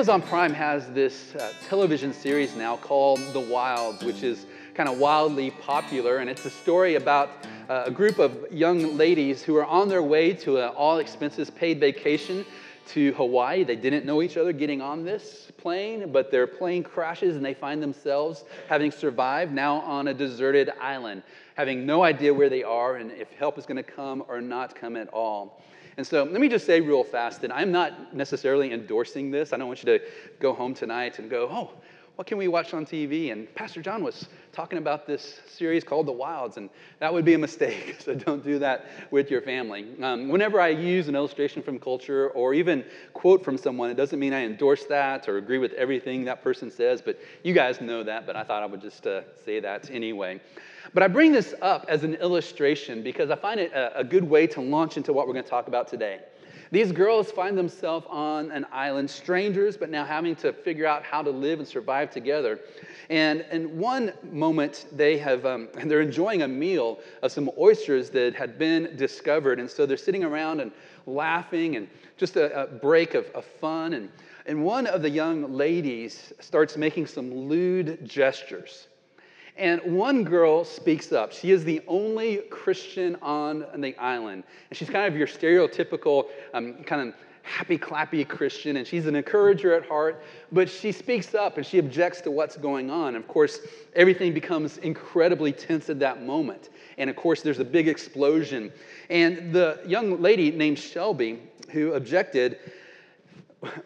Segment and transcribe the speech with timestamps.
[0.00, 4.96] Amazon Prime has this uh, television series now called The Wilds, which is kind of
[4.96, 6.16] wildly popular.
[6.16, 7.28] And it's a story about
[7.68, 11.50] uh, a group of young ladies who are on their way to an all expenses
[11.50, 12.46] paid vacation
[12.86, 13.62] to Hawaii.
[13.62, 17.52] They didn't know each other getting on this plane, but their plane crashes and they
[17.52, 21.22] find themselves having survived now on a deserted island,
[21.56, 24.74] having no idea where they are and if help is going to come or not
[24.74, 25.62] come at all.
[26.00, 29.52] And so let me just say real fast that I'm not necessarily endorsing this.
[29.52, 30.04] I don't want you to
[30.38, 31.72] go home tonight and go, oh,
[32.16, 33.32] what can we watch on TV?
[33.32, 37.34] And Pastor John was talking about this series called The Wilds, and that would be
[37.34, 37.98] a mistake.
[38.00, 39.88] So don't do that with your family.
[40.00, 42.82] Um, whenever I use an illustration from culture or even
[43.12, 46.70] quote from someone, it doesn't mean I endorse that or agree with everything that person
[46.70, 49.90] says, but you guys know that, but I thought I would just uh, say that
[49.90, 50.40] anyway.
[50.92, 54.24] But I bring this up as an illustration because I find it a, a good
[54.24, 56.20] way to launch into what we're going to talk about today.
[56.72, 61.20] These girls find themselves on an island, strangers, but now having to figure out how
[61.20, 62.60] to live and survive together.
[63.08, 68.34] And in one moment, they have, um, they're enjoying a meal of some oysters that
[68.34, 69.58] had been discovered.
[69.58, 70.70] And so they're sitting around and
[71.06, 73.94] laughing and just a, a break of, of fun.
[73.94, 74.08] And,
[74.46, 78.86] and one of the young ladies starts making some lewd gestures.
[79.60, 81.34] And one girl speaks up.
[81.34, 84.42] She is the only Christian on the island.
[84.70, 88.78] And she's kind of your stereotypical, um, kind of happy, clappy Christian.
[88.78, 90.22] And she's an encourager at heart.
[90.50, 93.14] But she speaks up and she objects to what's going on.
[93.14, 93.60] of course,
[93.94, 96.70] everything becomes incredibly tense at that moment.
[96.96, 98.72] And of course, there's a big explosion.
[99.10, 101.38] And the young lady named Shelby,
[101.70, 102.60] who objected,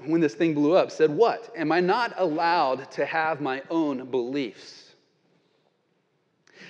[0.07, 1.53] when this thing blew up, said, What?
[1.57, 4.84] Am I not allowed to have my own beliefs?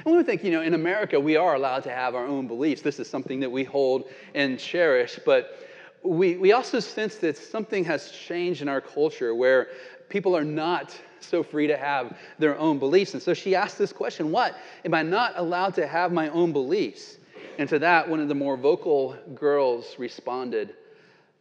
[0.05, 2.83] And we think, you know, in America, we are allowed to have our own beliefs.
[2.83, 5.19] This is something that we hold and cherish.
[5.25, 5.59] But
[6.03, 9.69] we, we also sense that something has changed in our culture where
[10.09, 13.15] people are not so free to have their own beliefs.
[13.15, 14.57] And so she asked this question What?
[14.85, 17.17] Am I not allowed to have my own beliefs?
[17.59, 20.75] And to that, one of the more vocal girls responded,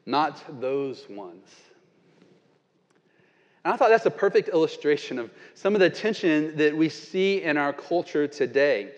[0.05, 1.49] Not those ones.
[3.65, 7.43] And I thought that's a perfect illustration of some of the tension that we see
[7.43, 8.91] in our culture today.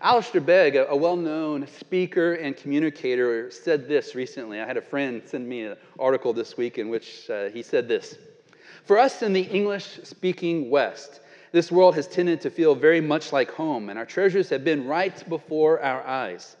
[0.00, 4.60] Alistair Begg, a well known speaker and communicator, said this recently.
[4.60, 7.88] I had a friend send me an article this week in which uh, he said
[7.88, 8.16] this
[8.84, 13.32] For us in the English speaking West, this world has tended to feel very much
[13.32, 16.56] like home, and our treasures have been right before our eyes.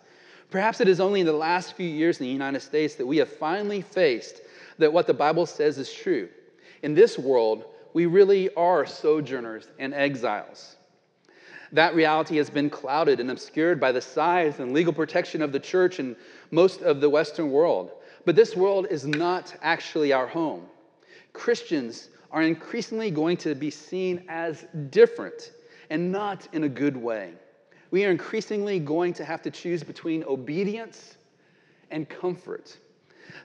[0.50, 3.18] Perhaps it is only in the last few years in the United States that we
[3.18, 4.42] have finally faced
[4.78, 6.28] that what the Bible says is true
[6.82, 10.76] in this world, we really are sojourners and exiles.
[11.72, 15.60] That reality has been clouded and obscured by the size and legal protection of the
[15.60, 16.16] church in
[16.50, 17.92] most of the Western world.
[18.24, 20.66] But this world is not actually our home.
[21.32, 25.52] Christians are increasingly going to be seen as different
[25.90, 27.32] and not in a good way.
[27.90, 31.16] We are increasingly going to have to choose between obedience
[31.90, 32.78] and comfort.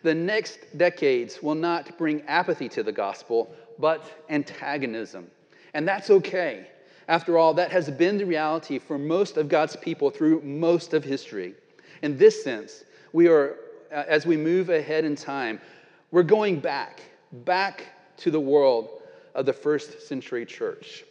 [0.04, 5.30] The next decades will not bring apathy to the gospel, but antagonism.
[5.74, 6.68] And that's okay.
[7.08, 11.04] After all, that has been the reality for most of God's people through most of
[11.04, 11.56] history.
[12.02, 12.84] In this sense,
[13.14, 13.56] we are,
[13.92, 15.62] uh, as we move ahead in time,
[16.12, 17.86] we're going back, back
[18.18, 19.02] to the world
[19.36, 21.06] of the first century church.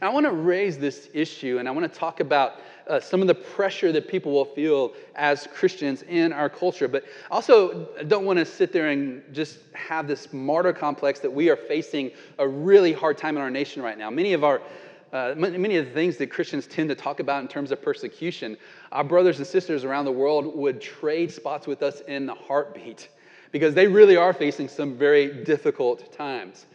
[0.00, 3.20] Now, I want to raise this issue and I want to talk about uh, some
[3.20, 6.88] of the pressure that people will feel as Christians in our culture.
[6.88, 11.50] But also, don't want to sit there and just have this martyr complex that we
[11.50, 14.10] are facing a really hard time in our nation right now.
[14.10, 14.60] Many of our
[15.12, 18.56] uh, many of the things that Christians tend to talk about in terms of persecution,
[18.90, 23.08] our brothers and sisters around the world would trade spots with us in a heartbeat
[23.52, 26.66] because they really are facing some very difficult times.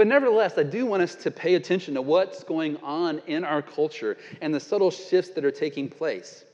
[0.00, 3.60] But nevertheless, I do want us to pay attention to what's going on in our
[3.60, 6.46] culture and the subtle shifts that are taking place.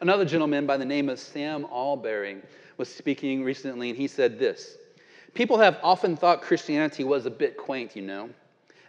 [0.00, 2.40] Another gentleman by the name of Sam Allberry
[2.76, 4.76] was speaking recently, and he said this
[5.34, 8.30] People have often thought Christianity was a bit quaint, you know.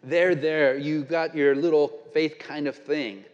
[0.03, 3.25] There, there, you got your little faith kind of thing.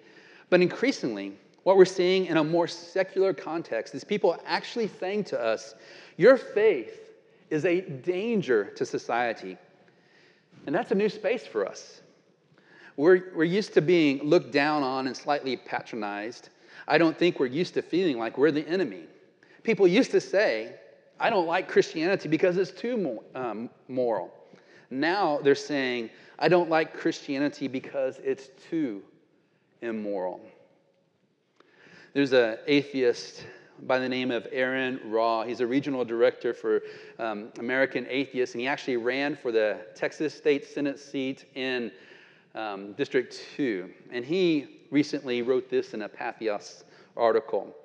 [0.49, 1.33] But increasingly,
[1.63, 5.75] what we're seeing in a more secular context is people actually saying to us,
[6.15, 7.11] Your faith
[7.49, 9.57] is a danger to society.
[10.65, 12.01] And that's a new space for us.
[12.97, 16.49] We're, we're used to being looked down on and slightly patronized.
[16.87, 19.03] I don't think we're used to feeling like we're the enemy.
[19.63, 20.75] People used to say,
[21.19, 24.33] I don't like Christianity because it's too um, moral.
[24.89, 29.03] Now they're saying, I don't like Christianity because it's too
[29.81, 30.41] immoral.
[32.13, 33.45] There's an atheist
[33.87, 35.43] by the name of Aaron Raw.
[35.43, 36.81] He's a regional director for
[37.19, 41.91] um, American Atheists, and he actually ran for the Texas State Senate seat in
[42.55, 43.89] um, District 2.
[44.11, 46.83] And he recently wrote this in a Patheos
[47.17, 47.75] article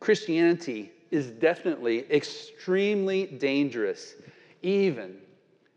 [0.00, 4.14] Christianity is definitely extremely dangerous,
[4.62, 5.16] even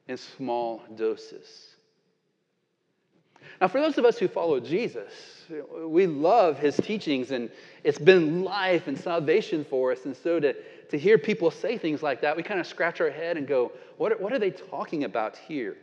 [0.07, 1.75] in small doses.
[3.62, 5.13] Now, for those of us who follow Jesus,
[5.86, 7.50] we love his teachings and
[7.84, 10.06] it's been life and salvation for us.
[10.06, 10.54] And so to,
[10.90, 13.72] to hear people say things like that, we kind of scratch our head and go,
[13.98, 15.78] what what are they talking about here?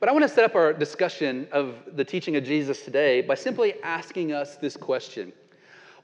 [0.00, 3.34] But I want to set up our discussion of the teaching of Jesus today by
[3.34, 5.32] simply asking us this question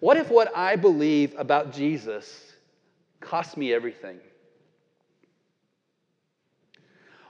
[0.01, 2.53] What if what I believe about Jesus
[3.21, 4.19] cost me everything?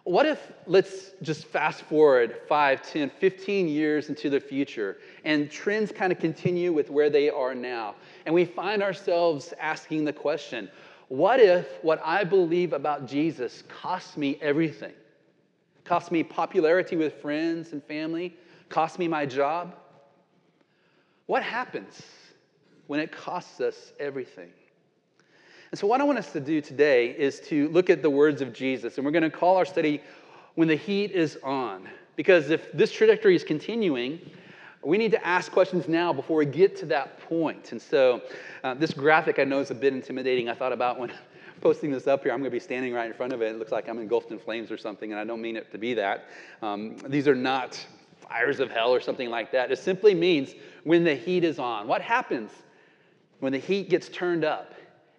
[0.05, 5.91] What if, let's just fast forward 5, 10, 15 years into the future, and trends
[5.93, 7.95] kind of continue with where they are now,
[8.27, 10.71] and we find ourselves asking the question
[11.09, 14.95] what if what I believe about Jesus costs me everything?
[15.85, 18.37] Costs me popularity with friends and family?
[18.71, 19.77] Costs me my job?
[21.27, 22.03] What happens
[22.87, 24.51] when it costs us everything?
[25.75, 28.41] And so, what I want us to do today is to look at the words
[28.41, 28.97] of Jesus.
[28.97, 30.01] And we're going to call our study
[30.55, 31.89] When the Heat is On.
[32.15, 34.21] Because if this trajectory is continuing,
[34.85, 37.73] we need to ask questions now before we get to that point.
[37.73, 38.23] And so,
[38.63, 40.49] uh, this graphic I know is a bit intimidating.
[40.49, 41.13] I thought about when
[41.61, 43.47] posting this up here, I'm going to be standing right in front of it.
[43.47, 45.79] It looks like I'm engulfed in flames or something, and I don't mean it to
[45.79, 46.27] be that.
[46.63, 47.85] Um, these are not
[48.29, 49.73] fires of hell or something like that.
[49.73, 50.55] It simply means
[50.85, 51.89] when the heat is on.
[51.89, 52.53] What happens
[53.41, 54.71] when the heat gets turned up?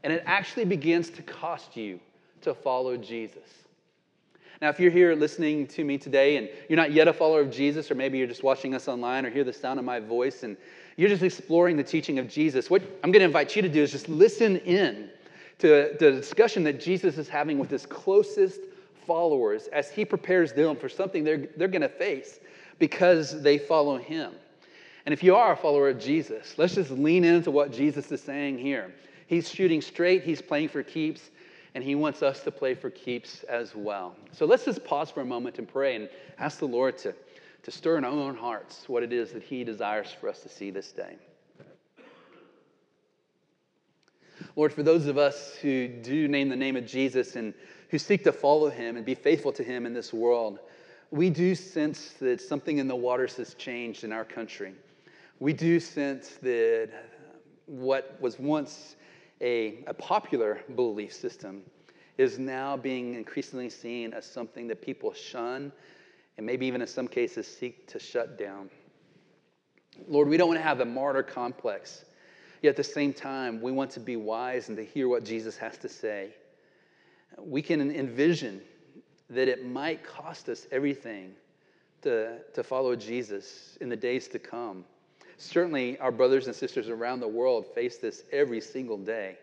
[0.06, 2.00] And it actually begins to cost you
[2.42, 3.50] to follow Jesus.
[4.62, 7.50] Now, if you're here listening to me today and you're not yet a follower of
[7.50, 10.44] Jesus, or maybe you're just watching us online or hear the sound of my voice
[10.44, 10.56] and
[10.96, 13.82] you're just exploring the teaching of Jesus, what I'm going to invite you to do
[13.82, 15.10] is just listen in
[15.58, 18.62] to the discussion that Jesus is having with his closest
[19.08, 22.40] followers as he prepares them for something they're, they're going to face
[22.78, 24.34] because they follow him.
[25.08, 28.22] And if you are a follower of Jesus, let's just lean into what Jesus is
[28.22, 28.94] saying here.
[29.28, 31.32] He's shooting straight, he's playing for keeps,
[31.74, 34.16] and he wants us to play for keeps as well.
[34.32, 37.14] So let's just pause for a moment and pray and ask the Lord to,
[37.64, 40.50] to stir in our own hearts what it is that he desires for us to
[40.50, 41.18] see this day.
[44.56, 47.54] Lord, for those of us who do name the name of Jesus and
[47.90, 50.60] who seek to follow him and be faithful to him in this world,
[51.12, 54.74] we do sense that something in the waters has changed in our country.
[55.40, 56.90] We do sense that
[57.66, 58.96] what was once
[59.42, 61.62] a, a popular belief system
[62.18, 65.72] is now being increasingly seen as something that people shun
[66.38, 68.70] and maybe even in some cases seek to shut down.
[70.08, 72.06] Lord, we don't want to have a martyr complex.
[72.62, 75.56] Yet at the same time, we want to be wise and to hear what Jesus
[75.58, 76.34] has to say.
[77.38, 78.62] We can envision
[79.30, 81.32] that it might cost us everything
[82.02, 84.86] to, to follow Jesus in the days to come.
[85.38, 89.38] Certainly, our brothers and sisters around the world face this every single day.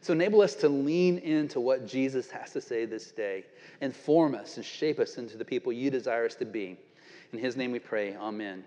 [0.00, 3.44] So, enable us to lean into what Jesus has to say this day
[3.80, 6.76] and form us and shape us into the people you desire us to be.
[7.32, 8.16] In his name we pray.
[8.16, 8.64] Amen.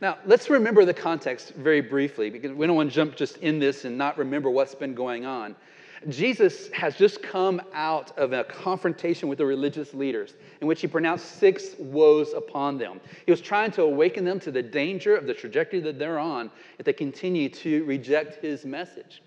[0.00, 3.58] Now, let's remember the context very briefly because we don't want to jump just in
[3.58, 5.56] this and not remember what's been going on.
[6.08, 10.86] Jesus has just come out of a confrontation with the religious leaders in which he
[10.86, 13.00] pronounced six woes upon them.
[13.24, 16.50] He was trying to awaken them to the danger of the trajectory that they're on
[16.78, 19.22] if they continue to reject his message.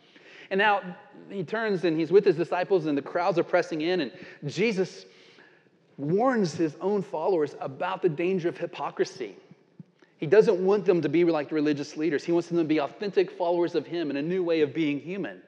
[0.52, 0.82] And now
[1.30, 4.12] he turns and he's with his disciples, and the crowds are pressing in, and
[4.46, 5.06] Jesus
[5.98, 9.36] warns his own followers about the danger of hypocrisy.
[10.18, 12.24] He doesn't want them to be like the religious leaders.
[12.24, 15.00] He wants them to be authentic followers of him in a new way of being
[15.00, 15.42] human.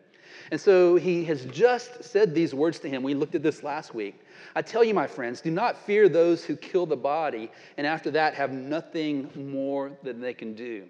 [0.52, 3.04] And so he has just said these words to him.
[3.04, 4.22] We looked at this last week.
[4.54, 8.12] I tell you, my friends, do not fear those who kill the body and after
[8.12, 10.84] that have nothing more than they can do.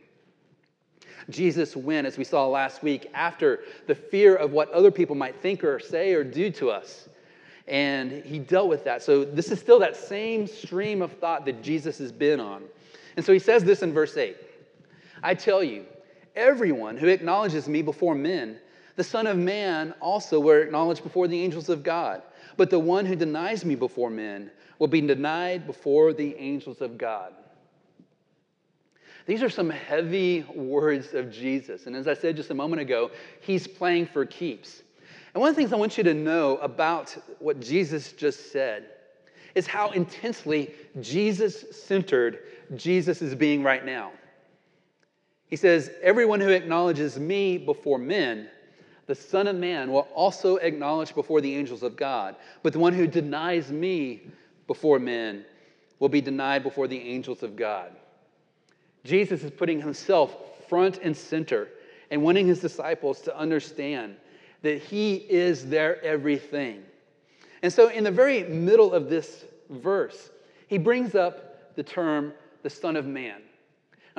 [1.30, 5.40] Jesus went, as we saw last week, after the fear of what other people might
[5.40, 7.08] think or say or do to us.
[7.68, 9.04] And he dealt with that.
[9.04, 12.64] So this is still that same stream of thought that Jesus has been on.
[13.16, 14.36] And so he says this in verse 8
[15.22, 15.86] I tell you,
[16.36, 18.58] everyone who acknowledges me before men,
[18.96, 22.22] the Son of Man also will acknowledged before the angels of God.
[22.58, 26.98] But the one who denies me before men will be denied before the angels of
[26.98, 27.34] God.
[29.26, 31.86] These are some heavy words of Jesus.
[31.86, 34.82] And as I said just a moment ago, he's playing for keeps.
[35.34, 38.88] And one of the things I want you to know about what Jesus just said
[39.56, 42.40] is how intensely Jesus centered
[42.76, 44.12] Jesus is being right now.
[45.48, 48.50] He says, Everyone who acknowledges me before men,
[49.12, 52.34] the Son of Man will also acknowledge before the angels of God.
[52.64, 54.22] But the one who denies me
[54.68, 55.44] before men
[56.00, 57.92] will be denied before the angels of God.
[59.04, 60.38] Jesus is putting himself
[60.70, 61.68] front and center
[62.10, 64.16] and wanting his disciples to understand
[64.62, 66.82] that he is their everything.
[67.64, 70.30] And so, in the very middle of this verse,
[70.70, 72.32] he brings up the term
[72.64, 73.42] the Son of Man.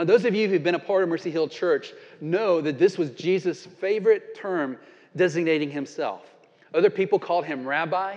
[0.02, 2.98] Now, those of you who've been a part of Mercy Hill Church know that this
[2.98, 4.76] was Jesus' favorite term
[5.14, 6.22] designating himself.
[6.74, 8.16] Other people called him rabbi,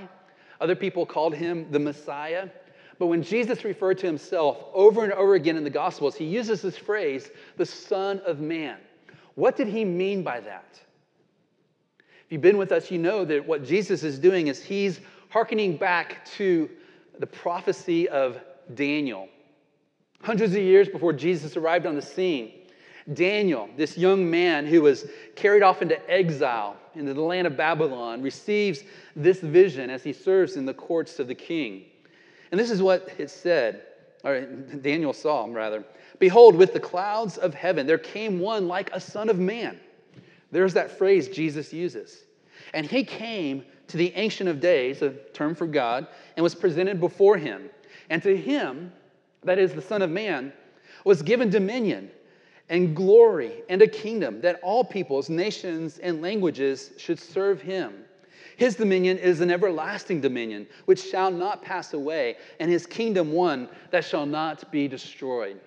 [0.60, 2.50] other people called him the Messiah.
[2.98, 6.64] But when Jesus referred to himself over and over again in the Gospels, he uses
[6.64, 8.78] this phrase, the Son of Man.
[9.36, 10.80] What did he mean by that?
[12.00, 15.78] If you've been with us, you know that what Jesus is doing is he's hearkening
[15.78, 16.68] back to
[17.20, 18.40] the prophecy of
[18.74, 19.30] Daniel.
[20.22, 22.52] Hundreds of years before Jesus arrived on the scene,
[23.14, 25.06] Daniel, this young man who was
[25.36, 28.84] carried off into exile into the land of Babylon, receives
[29.16, 31.86] this vision as he serves in the courts of the king.
[32.52, 33.84] And this is what it said,
[34.24, 35.84] or Daniel saw, rather.
[36.20, 39.80] Behold, with the clouds of heaven, there came one like a son of man.
[40.52, 42.24] There's that phrase Jesus uses.
[42.74, 47.00] And he came to the Ancient of Days, a term for God, and was presented
[47.00, 47.70] before him.
[48.10, 48.92] And to him,
[49.46, 50.52] that is the Son of Man,
[51.04, 52.12] was given dominion
[52.70, 57.94] and glory and a kingdom that all peoples, nations, and languages should serve him.
[58.58, 63.70] His dominion is an everlasting dominion which shall not pass away, and his kingdom one
[63.92, 65.60] that shall not be destroyed.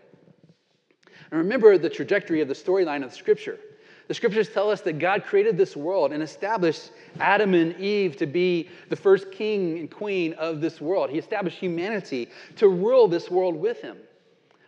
[1.31, 3.59] And remember the trajectory of the storyline of scripture.
[4.09, 8.27] The scriptures tell us that God created this world and established Adam and Eve to
[8.27, 11.11] be the first king and queen of this world.
[11.11, 13.99] He established humanity to rule this world with him.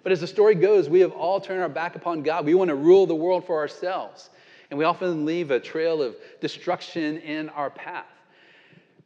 [0.02, 2.44] But as the story goes, we have all turned our back upon God.
[2.44, 4.28] We want to rule the world for ourselves.
[4.70, 8.06] And we often leave a trail of destruction in our path.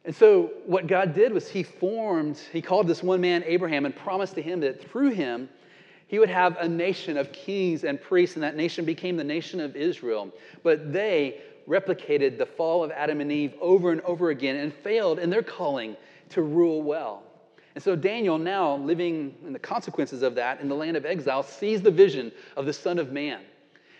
[0.03, 3.95] And so, what God did was He formed, He called this one man Abraham and
[3.95, 5.49] promised to him that through him,
[6.07, 9.59] he would have a nation of kings and priests, and that nation became the nation
[9.59, 10.31] of Israel.
[10.63, 15.19] But they replicated the fall of Adam and Eve over and over again and failed
[15.19, 15.97] in their calling
[16.29, 17.23] to rule well.
[17.73, 21.43] And so Daniel, now living in the consequences of that in the land of exile,
[21.43, 23.41] sees the vision of the Son of Man.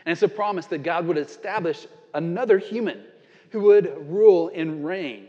[0.06, 3.04] And it's a promise that God would establish another human
[3.50, 5.28] who would rule and reign.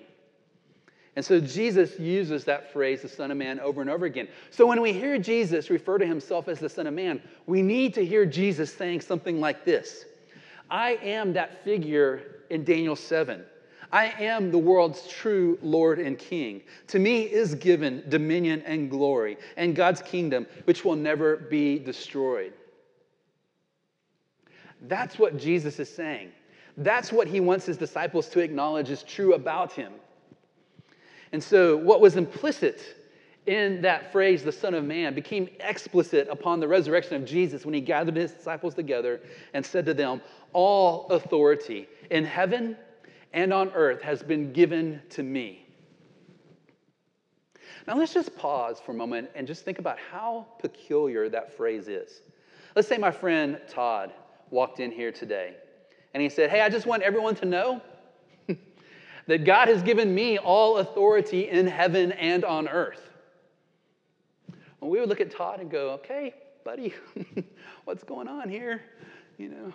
[1.17, 4.29] And so Jesus uses that phrase, the Son of Man, over and over again.
[4.51, 7.95] So when we hear Jesus refer to himself as the Son of Man, we need
[7.95, 10.05] to hear Jesus saying something like this
[10.71, 13.43] I am that figure in Daniel 7.
[13.93, 16.61] I am the world's true Lord and King.
[16.89, 22.53] To me is given dominion and glory and God's kingdom, which will never be destroyed.
[24.83, 26.33] That's what Jesus is saying.
[26.77, 29.93] That's what he wants his disciples to acknowledge is true about him.
[31.37, 32.81] And so, what was implicit
[33.45, 37.75] in that phrase, the Son of Man, became explicit upon the resurrection of Jesus when
[37.75, 39.21] he gathered his disciples together
[39.53, 40.23] and said to them,
[40.55, 42.75] All authority in heaven
[43.35, 45.67] and on earth has been given to me.
[47.87, 51.87] Now, let's just pause for a moment and just think about how peculiar that phrase
[51.87, 52.23] is.
[52.75, 54.11] Let's say my friend Todd
[54.49, 55.57] walked in here today
[56.15, 57.83] and he said, Hey, I just want everyone to know
[59.27, 63.03] that God has given me all authority in heaven and on earth.
[64.81, 66.95] We would look at Todd and go, okay, buddy,
[67.85, 68.83] what's going on here?
[69.37, 69.73] You know,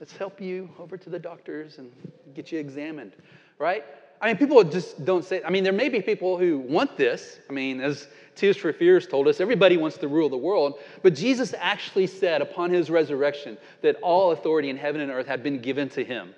[0.00, 1.90] let's help you over to the doctors and
[2.34, 3.12] get you examined,
[3.58, 3.84] right?
[4.20, 7.38] I mean, people just don't say, I mean, there may be people who want this.
[7.48, 10.78] I mean, as Tears for Fears told us, everybody wants to rule the world.
[11.02, 15.42] But Jesus actually said upon his resurrection that all authority in heaven and earth had
[15.42, 16.34] been given to him.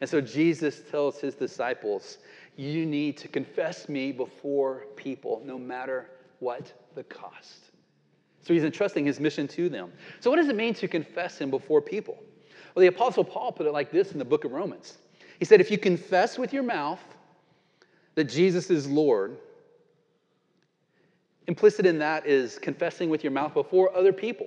[0.00, 2.18] And so Jesus tells his disciples,
[2.56, 7.70] You need to confess me before people, no matter what the cost.
[8.42, 9.92] So he's entrusting his mission to them.
[10.20, 12.18] So, what does it mean to confess him before people?
[12.74, 14.98] Well, the Apostle Paul put it like this in the book of Romans.
[15.38, 17.00] He said, If you confess with your mouth
[18.14, 19.36] that Jesus is Lord,
[21.46, 24.46] implicit in that is confessing with your mouth before other people.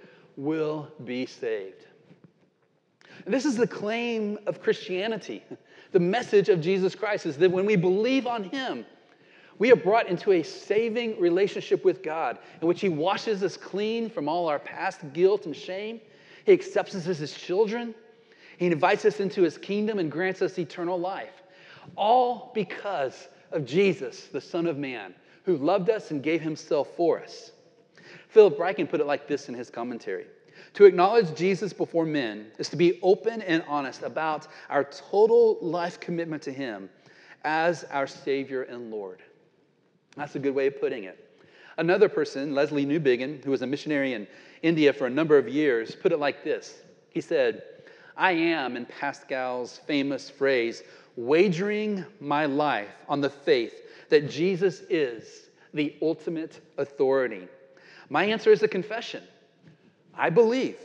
[0.41, 1.85] will be saved.
[3.27, 5.43] This is the claim of Christianity.
[5.91, 8.83] The message of Jesus Christ is that when we believe on Him,
[9.59, 14.09] we are brought into a saving relationship with God in which He washes us clean
[14.09, 16.01] from all our past guilt and shame.
[16.45, 17.93] He accepts us as His children.
[18.57, 21.43] He invites us into His kingdom and grants us eternal life.
[21.95, 27.21] All because of Jesus, the Son of Man, who loved us and gave Himself for
[27.21, 27.51] us.
[28.31, 30.25] Philip Ryken put it like this in his commentary
[30.75, 35.99] To acknowledge Jesus before men is to be open and honest about our total life
[35.99, 36.89] commitment to Him
[37.43, 39.21] as our Savior and Lord.
[40.15, 41.27] That's a good way of putting it.
[41.77, 44.27] Another person, Lesslie Newbigin, who was a missionary in
[44.61, 47.63] India for a number of years, put it like this He said,
[48.15, 50.83] I am, in Pascal's famous phrase,
[51.17, 53.73] wagering my life on the faith
[54.09, 57.47] that Jesus is the ultimate authority.
[58.11, 59.23] My answer is a confession.
[60.13, 60.77] I believe.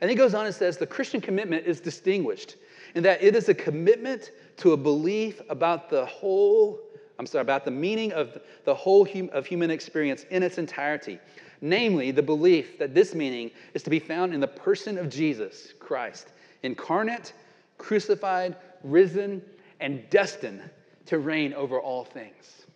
[0.00, 2.56] And he goes on and says the Christian commitment is distinguished
[2.96, 6.80] in that it is a commitment to a belief about the whole
[7.18, 11.18] I'm sorry, about the meaning of the whole hum, of human experience in its entirety.
[11.60, 15.72] Namely, the belief that this meaning is to be found in the person of Jesus
[15.78, 17.32] Christ, incarnate,
[17.78, 19.40] crucified, risen,
[19.80, 20.68] and destined
[21.06, 22.66] to reign over all things.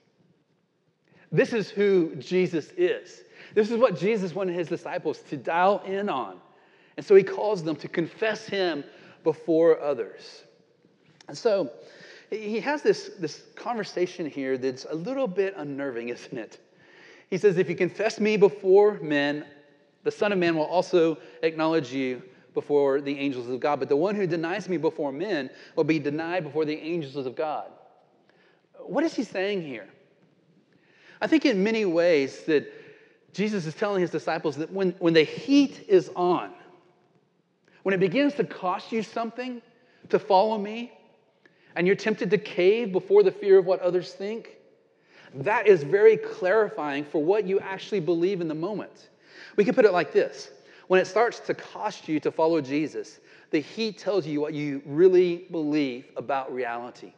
[1.32, 3.24] This is who Jesus is.
[3.54, 6.38] This is what Jesus wanted his disciples to dial in on.
[6.96, 8.84] And so he calls them to confess him
[9.24, 10.44] before others.
[11.28, 11.70] And so,
[12.30, 16.58] he has this, this conversation here that's a little bit unnerving, isn't it?
[17.28, 19.44] He says, If you confess me before men,
[20.02, 22.22] the Son of Man will also acknowledge you
[22.54, 23.78] before the angels of God.
[23.78, 27.36] But the one who denies me before men will be denied before the angels of
[27.36, 27.70] God.
[28.78, 29.88] What is he saying here?
[31.20, 32.72] I think in many ways that
[33.32, 36.50] Jesus is telling his disciples that when, when the heat is on,
[37.82, 39.62] when it begins to cost you something
[40.08, 40.92] to follow me,
[41.76, 44.56] and you're tempted to cave before the fear of what others think,
[45.34, 49.10] that is very clarifying for what you actually believe in the moment.
[49.56, 50.50] We can put it like this
[50.90, 53.20] when it starts to cost you to follow Jesus,
[53.52, 57.12] the heat tells you what you really believe about reality.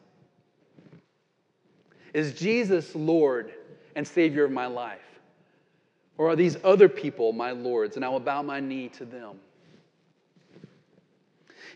[2.13, 3.55] Is Jesus Lord
[3.97, 5.01] and Savior of my life?
[6.19, 9.39] Or are these other people my Lords and I will bow my knee to them?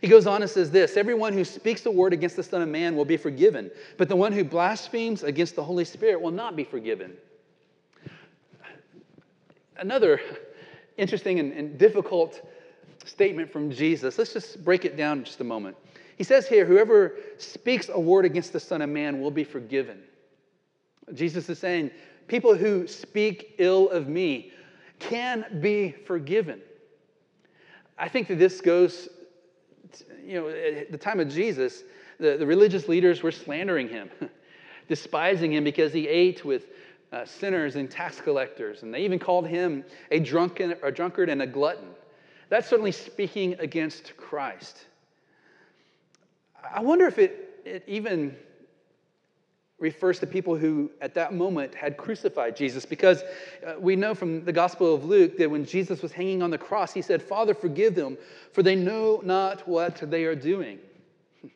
[0.01, 2.69] He goes on and says this Everyone who speaks a word against the Son of
[2.69, 6.55] Man will be forgiven, but the one who blasphemes against the Holy Spirit will not
[6.55, 7.17] be forgiven.
[9.79, 10.21] Another
[10.97, 12.47] interesting and, and difficult
[13.05, 14.19] statement from Jesus.
[14.19, 15.77] Let's just break it down just a moment.
[16.17, 20.03] He says here, Whoever speaks a word against the Son of Man will be forgiven.
[21.15, 21.91] Jesus is saying,
[22.29, 24.53] People who speak ill of me
[24.99, 26.61] can be forgiven.
[27.99, 29.09] I think that this goes
[30.25, 31.85] you know, at the time of Jesus,
[32.19, 34.11] the, the religious leaders were slandering him,
[34.89, 36.67] despising him because he ate with
[37.13, 38.83] uh, sinners and tax collectors.
[38.83, 41.89] And they even called him a, drunken, a drunkard and a glutton.
[42.49, 44.87] That's certainly speaking against Christ.
[46.75, 48.37] I wonder if it, it even
[49.79, 53.23] refers to people who at that moment had crucified Jesus because
[53.67, 56.59] uh, we know from the Gospel of Luke that when Jesus was hanging on the
[56.59, 58.17] cross, he said, Father, forgive them,
[58.53, 60.79] for they know not what they are doing.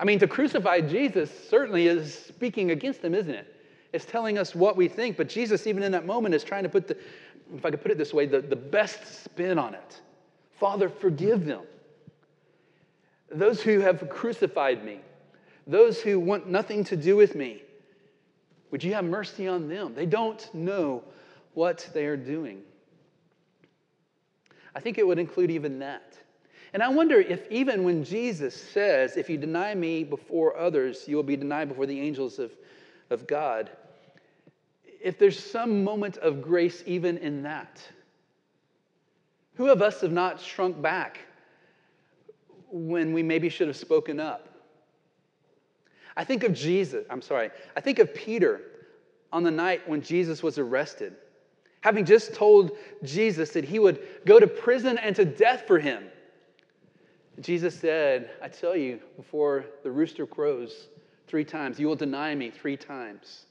[0.00, 3.54] I mean, to crucify Jesus certainly is speaking against them, isn't it?
[3.92, 6.68] It's telling us what we think, but Jesus, even in that moment, is trying to
[6.68, 6.98] put the,
[7.54, 10.00] if I could put it this way, the, the best spin on it.
[10.58, 11.62] Father, forgive them.
[13.30, 15.00] Those who have crucified me,
[15.66, 17.62] those who want nothing to do with me,
[18.70, 19.94] would you have mercy on them?
[19.94, 21.02] They don't know
[21.54, 22.62] what they are doing.
[24.74, 26.18] I think it would include even that.
[26.72, 31.16] And I wonder if even when Jesus says, If you deny me before others, you
[31.16, 32.52] will be denied before the angels of,
[33.08, 33.70] of God,
[35.00, 37.80] if there's some moment of grace even in that.
[39.54, 41.20] Who of us have not shrunk back
[42.70, 44.55] when we maybe should have spoken up?
[46.16, 48.60] I think of Jesus, I'm sorry, I think of Peter
[49.32, 51.14] on the night when Jesus was arrested,
[51.80, 56.04] having just told Jesus that he would go to prison and to death for him.
[57.40, 60.88] Jesus said, I tell you, before the rooster crows
[61.26, 63.44] three times, you will deny me three times.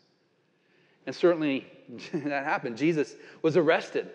[1.06, 1.68] And certainly
[2.14, 2.78] that happened.
[2.78, 4.10] Jesus was arrested.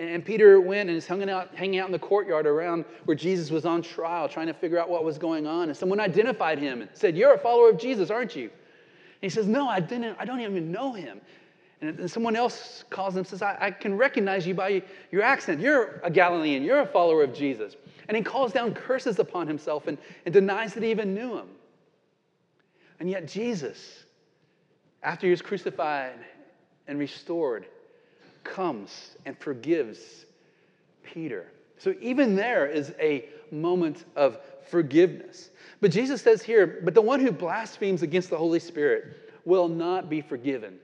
[0.00, 3.50] And Peter went and is hanging out, hanging out in the courtyard around where Jesus
[3.50, 5.68] was on trial, trying to figure out what was going on.
[5.68, 8.44] And someone identified him and said, You're a follower of Jesus, aren't you?
[8.44, 8.50] And
[9.20, 10.16] he says, No, I didn't.
[10.18, 11.20] I don't even know him.
[11.82, 15.60] And someone else calls him and says, I, I can recognize you by your accent.
[15.60, 16.62] You're a Galilean.
[16.62, 17.76] You're a follower of Jesus.
[18.08, 21.48] And he calls down curses upon himself and, and denies that he even knew him.
[23.00, 24.04] And yet, Jesus,
[25.02, 26.18] after he was crucified
[26.88, 27.66] and restored,
[28.44, 30.26] comes and forgives
[31.02, 31.46] Peter.
[31.78, 35.50] So, even there is a moment of forgiveness.
[35.80, 40.10] But Jesus says here, but the one who blasphemes against the Holy Spirit will not
[40.10, 40.78] be forgiven.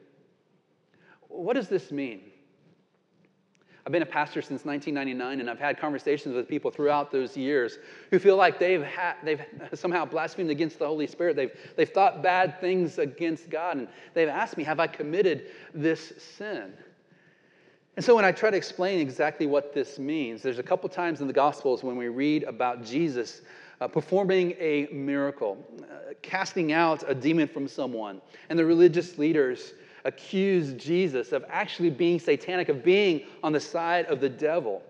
[1.28, 2.22] What does this mean?
[3.84, 7.78] I've been a pastor since 1999, and I've had conversations with people throughout those years
[8.10, 9.40] who feel like they've, ha- they've
[9.74, 11.36] somehow blasphemed against the Holy Spirit.
[11.36, 16.14] They've, they've thought bad things against God, and they've asked me, Have I committed this
[16.36, 16.72] sin?
[17.96, 21.22] And so when I try to explain exactly what this means, there's a couple times
[21.22, 23.40] in the Gospels when we read about Jesus
[23.80, 29.72] uh, performing a miracle, uh, casting out a demon from someone, and the religious leaders
[30.04, 34.82] accuse Jesus of actually being satanic, of being on the side of the devil.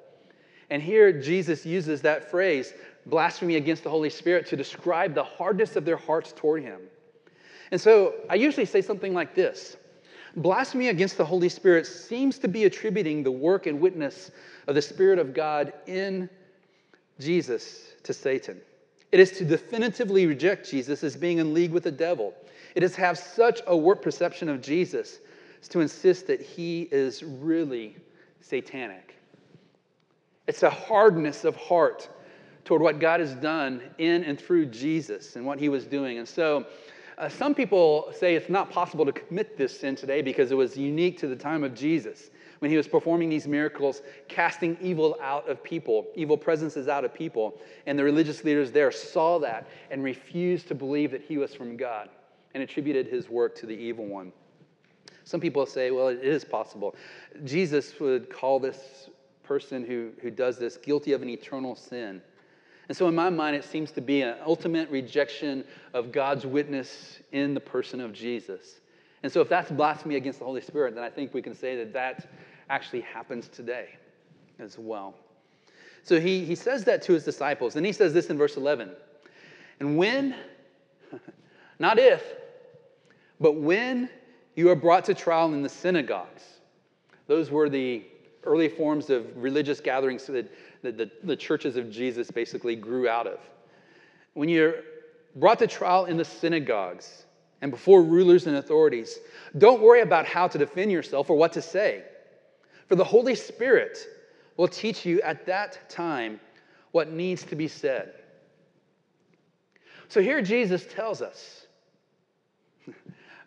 [0.71, 2.75] And here Jesus uses that phrase,
[3.07, 6.81] blasphemy against the Holy Spirit, to describe the hardness of their hearts toward him.
[7.71, 9.77] And so I usually say something like this
[10.37, 14.31] Blasphemy against the Holy Spirit seems to be attributing the work and witness
[14.67, 16.29] of the Spirit of God in
[17.19, 18.61] Jesus to Satan.
[19.13, 22.35] It is to definitively reject Jesus as being in league with the devil.
[22.75, 25.21] It is to have such a warped perception of Jesus
[25.63, 27.97] as to insist that he is really
[28.41, 29.17] satanic.
[30.47, 32.09] It's a hardness of heart
[32.65, 36.19] toward what God has done in and through Jesus and what he was doing.
[36.19, 36.67] And so,
[37.19, 40.77] uh, some people say it's not possible to commit this sin today because it was
[40.77, 45.49] unique to the time of Jesus when he was performing these miracles, casting evil out
[45.49, 47.59] of people, evil presences out of people.
[47.87, 51.77] And the religious leaders there saw that and refused to believe that he was from
[51.77, 52.09] God
[52.55, 54.33] and attributed his work to the evil one.
[55.25, 56.95] Some people say, well, it is possible.
[57.45, 59.11] Jesus would call this
[59.43, 62.23] person who, who does this guilty of an eternal sin.
[62.89, 67.19] And so, in my mind, it seems to be an ultimate rejection of God's witness
[67.33, 68.81] in the person of Jesus.
[69.23, 71.77] And so, if that's blasphemy against the Holy Spirit, then I think we can say
[71.77, 72.29] that that
[72.71, 73.91] actually happens today
[74.61, 75.15] as well.
[76.05, 77.75] So, he, he says that to his disciples.
[77.75, 78.91] And he says this in verse 11
[79.81, 80.37] And when,
[81.81, 82.23] not if,
[83.41, 84.09] but when
[84.55, 86.45] you are brought to trial in the synagogues,
[87.27, 88.05] those were the
[88.45, 90.51] early forms of religious gatherings that
[90.87, 93.41] the, the, the churches of Jesus basically grew out of.
[94.35, 94.77] When you're
[95.35, 97.25] brought to trial in the synagogues
[97.61, 99.19] and before rulers and authorities,
[99.59, 102.05] don't worry about how to defend yourself or what to say.
[102.87, 103.99] For the Holy Spirit
[104.57, 106.41] will teach you at that time
[106.93, 108.13] what needs to be said.
[110.09, 111.67] So here Jesus tells us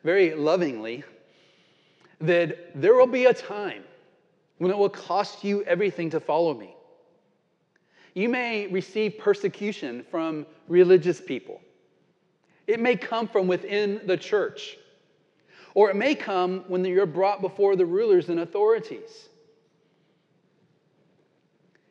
[0.04, 1.04] very lovingly
[2.20, 3.84] that there will be a time
[4.58, 6.76] when it will cost you everything to follow me.
[8.14, 11.62] You may receive persecution from religious people.
[12.68, 14.78] It may come from within the church,
[15.74, 19.30] or it may come when you're brought before the rulers and authorities.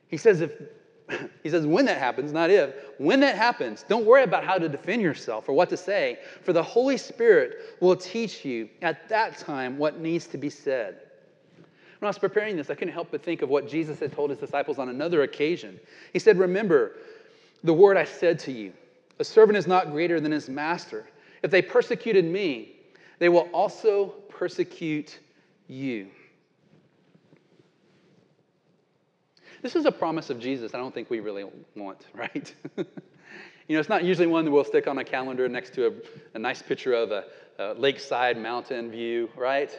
[0.09, 0.53] He says, if
[1.43, 4.69] he says, when that happens, not if, when that happens, don't worry about how to
[4.69, 9.39] defend yourself or what to say, for the Holy Spirit will teach you at that
[9.39, 11.01] time what needs to be said.
[11.99, 14.31] When I was preparing this, I couldn't help but think of what Jesus had told
[14.31, 15.81] his disciples on another occasion.
[16.13, 16.93] He said, Remember
[17.65, 18.73] the word I said to you
[19.19, 21.07] a servant is not greater than his master.
[21.43, 22.77] If they persecuted me,
[23.19, 25.19] they will also persecute
[25.67, 26.09] you.
[29.61, 32.55] This is a promise of Jesus I don't think we really want, right?
[32.77, 32.85] you
[33.75, 35.93] know, it's not usually one that we'll stick on a calendar next to a,
[36.35, 37.25] a nice picture of a,
[37.59, 39.77] a lakeside mountain view, right?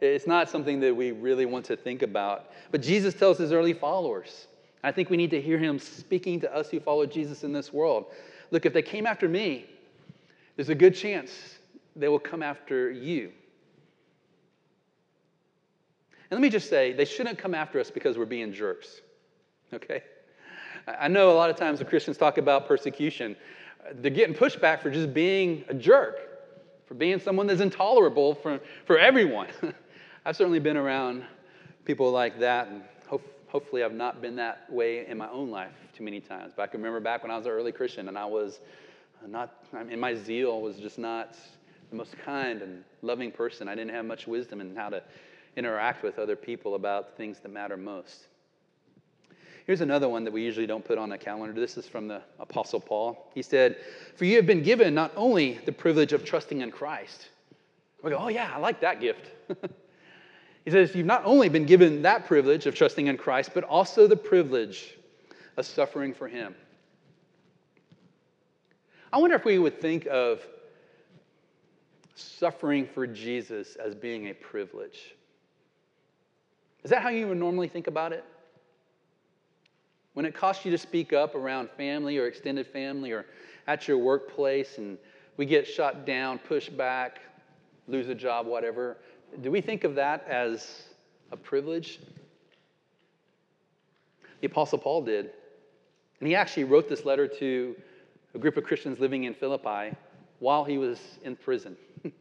[0.00, 2.50] It's not something that we really want to think about.
[2.70, 4.46] But Jesus tells his early followers.
[4.84, 7.72] I think we need to hear him speaking to us who follow Jesus in this
[7.72, 8.06] world.
[8.50, 9.66] Look, if they came after me,
[10.54, 11.58] there's a good chance
[11.96, 13.32] they will come after you.
[16.30, 19.00] And let me just say, they shouldn't come after us because we're being jerks
[19.72, 20.02] okay?
[20.86, 23.36] I know a lot of times the Christians talk about persecution.
[23.94, 26.18] They're getting pushback for just being a jerk,
[26.86, 29.48] for being someone that's intolerable for, for everyone.
[30.26, 31.22] I've certainly been around
[31.84, 32.82] people like that, and
[33.46, 36.52] hopefully I've not been that way in my own life too many times.
[36.56, 38.58] But I can remember back when I was an early Christian and I was
[39.24, 41.36] not, I mean, my zeal was just not
[41.90, 43.68] the most kind and loving person.
[43.68, 45.00] I didn't have much wisdom in how to
[45.54, 48.26] interact with other people about things that matter most.
[49.64, 51.58] Here's another one that we usually don't put on a calendar.
[51.58, 53.30] This is from the Apostle Paul.
[53.32, 53.76] He said,
[54.16, 57.28] For you have been given not only the privilege of trusting in Christ.
[58.02, 59.30] We go, Oh, yeah, I like that gift.
[60.66, 64.06] He says, You've not only been given that privilege of trusting in Christ, but also
[64.06, 64.98] the privilege
[65.56, 66.54] of suffering for Him.
[69.12, 70.44] I wonder if we would think of
[72.16, 75.14] suffering for Jesus as being a privilege.
[76.82, 78.24] Is that how you would normally think about it?
[80.14, 83.24] When it costs you to speak up around family or extended family or
[83.68, 84.98] at your workplace and
[85.36, 87.20] we get shot down, pushed back,
[87.86, 88.96] lose a job, whatever,
[89.42, 90.84] do we think of that as
[91.30, 92.00] a privilege?
[94.40, 95.30] The Apostle Paul did.
[96.20, 97.76] And he actually wrote this letter to
[98.34, 99.96] a group of Christians living in Philippi
[100.38, 101.76] while he was in prison.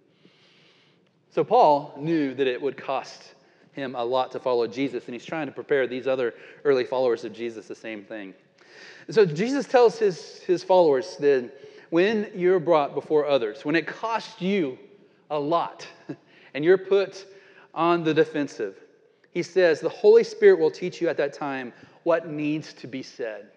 [1.32, 3.36] so Paul knew that it would cost
[3.74, 7.26] him a lot to follow Jesus, and he's trying to prepare these other early followers
[7.26, 8.34] of Jesus the same thing.
[9.10, 11.52] so Jesus tells his, his followers that
[11.89, 14.78] when you're brought before others, when it costs you
[15.30, 15.86] a lot,
[16.56, 17.26] and you're put
[17.76, 18.80] on the defensive,
[19.32, 23.04] he says the Holy Spirit will teach you at that time what needs to be
[23.04, 23.52] said.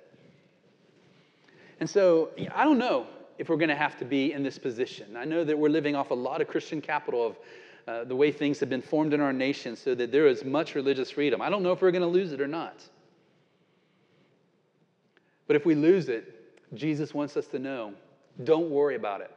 [1.78, 3.06] And so I don't know
[3.38, 5.16] if we're going to have to be in this position.
[5.16, 7.38] I know that we're living off a lot of Christian capital of
[7.86, 10.74] uh, the way things have been formed in our nation so that there is much
[10.74, 11.40] religious freedom.
[11.40, 12.82] I don't know if we're going to lose it or not.
[15.46, 16.34] But if we lose it,
[16.74, 17.94] Jesus wants us to know
[18.42, 19.30] don't worry about it.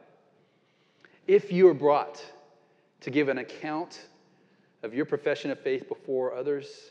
[1.28, 2.22] If you are brought
[3.02, 4.00] to give an account
[4.82, 6.90] of your profession of faith before others,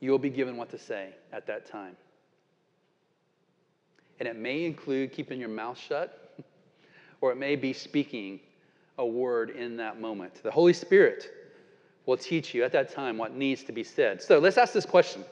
[0.00, 1.96] you will be given what to say at that time.
[4.18, 6.34] And it may include keeping your mouth shut,
[7.20, 8.40] or it may be speaking
[8.98, 10.42] a word in that moment.
[10.42, 11.30] The Holy Spirit
[12.06, 14.22] will teach you at that time what needs to be said.
[14.22, 15.24] So let's ask this question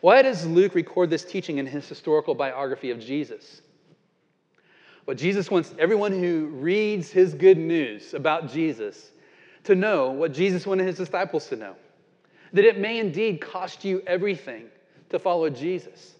[0.00, 3.62] Why does Luke record this teaching in his historical biography of Jesus?
[5.06, 9.12] Well, Jesus wants everyone who reads his good news about Jesus
[9.64, 11.76] to know what Jesus wanted his disciples to know
[12.52, 14.66] that it may indeed cost you everything
[15.10, 16.14] to follow Jesus.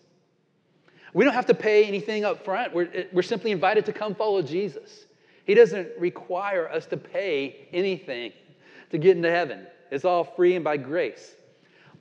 [1.14, 4.42] We don't have to pay anything up front, we're, we're simply invited to come follow
[4.42, 5.06] Jesus.
[5.44, 8.32] He doesn't require us to pay anything
[8.90, 9.66] to get into heaven.
[9.90, 11.36] It's all free and by grace.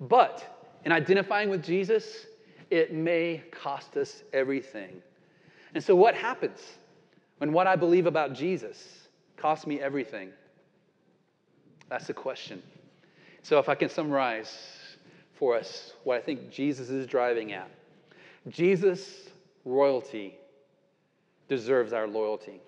[0.02, 2.26] But in identifying with Jesus,
[2.72, 5.02] it may cost us everything.
[5.76, 6.60] And so, what happens
[7.38, 10.32] when what I believe about Jesus costs me everything?
[11.90, 12.64] That's the question.
[13.44, 14.58] So, if I can summarize
[15.34, 17.70] for us what I think Jesus is driving at
[18.50, 19.30] Jesus'
[19.66, 20.38] royalty
[21.48, 22.62] deserves our loyalty.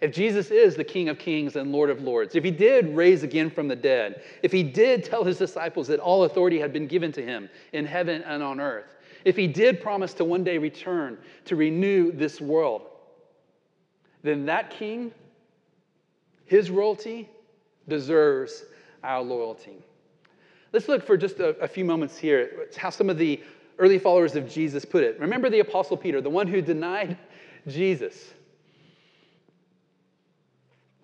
[0.00, 3.22] If Jesus is the King of Kings and Lord of Lords, if he did raise
[3.22, 6.86] again from the dead, if he did tell his disciples that all authority had been
[6.86, 10.58] given to him in heaven and on earth, if he did promise to one day
[10.58, 12.82] return to renew this world,
[14.22, 15.12] then that king,
[16.44, 17.28] his royalty,
[17.88, 18.64] deserves
[19.02, 19.84] our loyalty.
[20.72, 23.42] Let's look for just a, a few moments here how some of the
[23.78, 25.18] early followers of Jesus put it.
[25.18, 27.18] Remember the Apostle Peter, the one who denied
[27.66, 28.32] Jesus.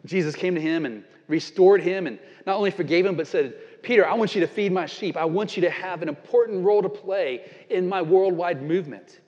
[0.05, 3.55] Jesus came to him and restored him and not only forgave him, but said,
[3.89, 5.17] Peter, I want you to feed my sheep.
[5.17, 9.21] I want you to have an important role to play in my worldwide movement.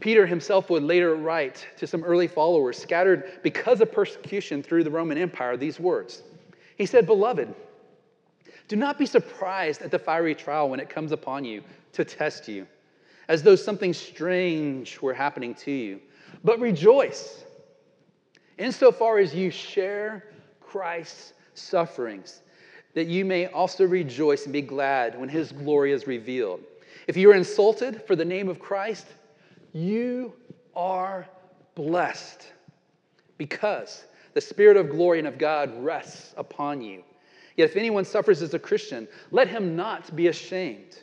[0.00, 4.90] Peter himself would later write to some early followers scattered because of persecution through the
[4.90, 6.22] Roman Empire these words.
[6.78, 7.54] He said, Beloved,
[8.66, 11.62] do not be surprised at the fiery trial when it comes upon you
[11.92, 12.66] to test you,
[13.28, 16.00] as though something strange were happening to you,
[16.42, 17.44] but rejoice
[18.56, 22.40] insofar as you share Christ's sufferings,
[22.96, 26.60] that you may also rejoice and be glad when his glory is revealed.
[27.06, 29.06] If you are insulted for the name of Christ,
[29.74, 30.32] you
[30.74, 31.28] are
[31.74, 32.46] blessed
[33.36, 37.02] because the Spirit of glory and of God rests upon you.
[37.58, 41.02] Yet if anyone suffers as a Christian, let him not be ashamed,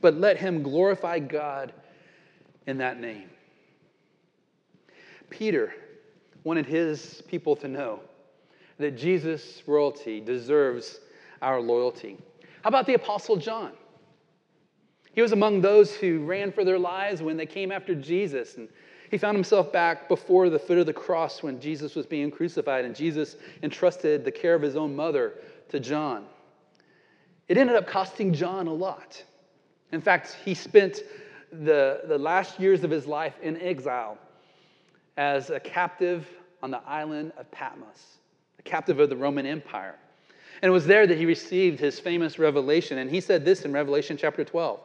[0.00, 1.74] but let him glorify God
[2.66, 3.28] in that name.
[5.28, 5.74] Peter
[6.42, 8.00] wanted his people to know
[8.78, 11.00] that Jesus' royalty deserves
[11.44, 12.18] our loyalty.
[12.62, 13.72] How about the Apostle John?
[15.12, 18.56] He was among those who ran for their lives when they came after Jesus.
[18.56, 18.68] And
[19.10, 22.84] he found himself back before the foot of the cross when Jesus was being crucified,
[22.84, 25.34] and Jesus entrusted the care of his own mother
[25.68, 26.26] to John.
[27.46, 29.22] It ended up costing John a lot.
[29.92, 31.02] In fact, he spent
[31.52, 34.18] the, the last years of his life in exile
[35.16, 36.26] as a captive
[36.62, 38.16] on the island of Patmos,
[38.58, 39.96] a captive of the Roman Empire.
[40.62, 42.98] And it was there that he received his famous revelation.
[42.98, 44.80] And he said this in Revelation chapter 12.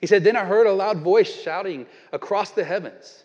[0.00, 3.24] He said, Then I heard a loud voice shouting across the heavens,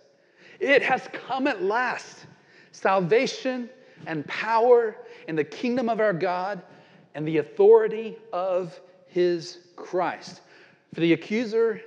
[0.60, 2.26] It has come at last,
[2.72, 3.70] salvation
[4.06, 4.96] and power
[5.28, 6.62] in the kingdom of our God
[7.16, 10.42] and the authority of his Christ.
[10.94, 11.82] For the accuser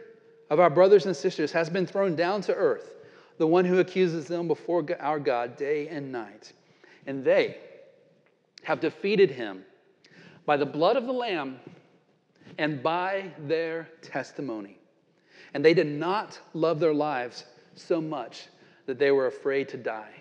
[0.50, 2.96] of our brothers and sisters has been thrown down to earth,
[3.38, 6.52] the one who accuses them before our God day and night.
[7.06, 7.56] And they
[8.62, 9.64] have defeated him
[10.46, 11.58] by the blood of the Lamb
[12.58, 14.78] and by their testimony.
[15.54, 18.46] And they did not love their lives so much
[18.86, 20.12] that they were afraid to die.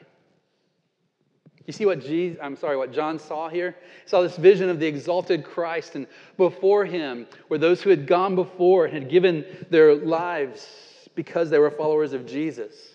[1.67, 3.75] You see what Jesus, I'm sorry, what John saw here?
[4.03, 8.07] He saw this vision of the exalted Christ, and before him were those who had
[8.07, 10.67] gone before and had given their lives
[11.15, 12.90] because they were followers of Jesus.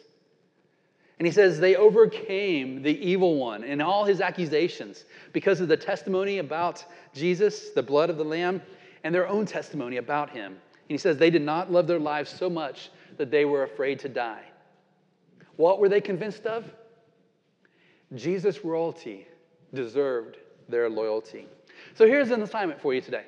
[1.18, 5.76] And he says they overcame the evil one and all his accusations because of the
[5.76, 8.60] testimony about Jesus, the blood of the Lamb,
[9.02, 10.52] and their own testimony about him.
[10.52, 13.98] And he says they did not love their lives so much that they were afraid
[14.00, 14.44] to die.
[15.56, 16.70] What were they convinced of?
[18.14, 19.26] Jesus' royalty
[19.72, 20.36] deserved
[20.68, 21.46] their loyalty.
[21.94, 23.24] So here's an assignment for you today.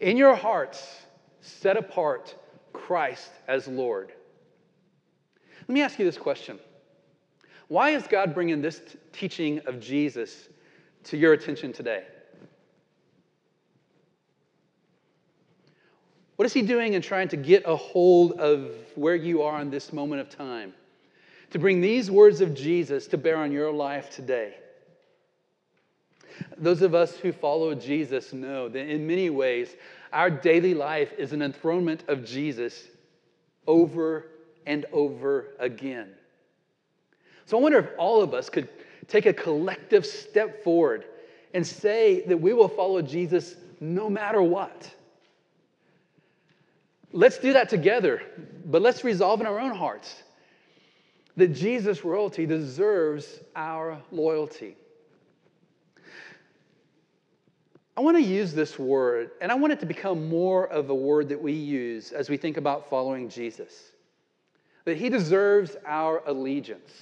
[0.00, 1.02] In your hearts,
[1.40, 2.34] set apart
[2.72, 4.12] Christ as Lord.
[5.66, 6.58] Let me ask you this question
[7.68, 10.48] Why is God bringing this t- teaching of Jesus
[11.04, 12.04] to your attention today?
[16.36, 19.70] What is He doing in trying to get a hold of where you are in
[19.70, 20.74] this moment of time?
[21.50, 24.54] To bring these words of Jesus to bear on your life today.
[26.58, 29.76] Those of us who follow Jesus know that in many ways,
[30.12, 32.88] our daily life is an enthronement of Jesus
[33.68, 34.26] over
[34.66, 36.10] and over again.
[37.46, 38.68] So I wonder if all of us could
[39.08, 41.04] take a collective step forward
[41.52, 44.90] and say that we will follow Jesus no matter what.
[47.12, 48.22] Let's do that together,
[48.64, 50.22] but let's resolve in our own hearts
[51.36, 54.76] that Jesus' royalty deserves our loyalty.
[57.96, 60.94] I want to use this word, and I want it to become more of a
[60.94, 63.92] word that we use as we think about following Jesus
[64.84, 66.92] that he deserves our allegiance.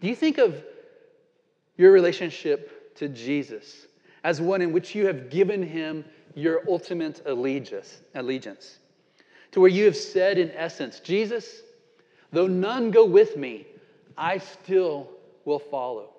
[0.00, 0.62] Do you think of
[1.76, 3.86] your relationship to Jesus
[4.24, 6.04] as one in which you have given him
[6.34, 8.78] your ultimate allegiance, allegiance?
[9.52, 11.62] To where you have said, in essence, Jesus,
[12.32, 13.66] though none go with me,
[14.16, 15.08] I still
[15.44, 16.10] will follow.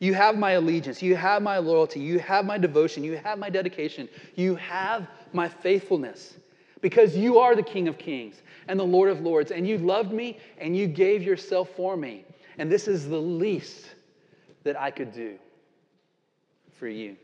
[0.00, 1.02] You have my allegiance.
[1.02, 2.00] You have my loyalty.
[2.00, 3.04] You have my devotion.
[3.04, 4.08] You have my dedication.
[4.34, 6.34] You have my faithfulness
[6.84, 10.12] because you are the King of Kings and the Lord of Lords, and you loved
[10.12, 12.26] me and you gave yourself for me.
[12.58, 13.86] And this is the least
[14.64, 15.38] that I could do
[16.78, 17.16] for you.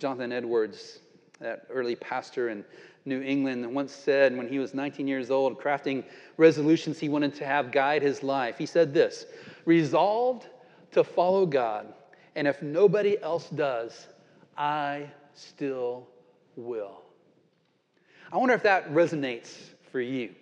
[0.00, 0.98] Jonathan Edwards,
[1.38, 2.64] that early pastor in
[3.04, 6.02] New England, once said when he was 19 years old, crafting
[6.38, 9.26] resolutions he wanted to have guide his life, he said this
[9.64, 10.48] Resolved
[10.90, 11.94] to follow God,
[12.34, 14.08] and if nobody else does,
[14.58, 16.08] I still
[16.56, 17.05] will.
[18.32, 19.54] I wonder if that resonates
[19.92, 20.34] for you.